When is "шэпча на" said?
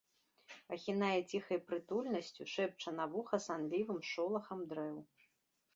2.55-3.05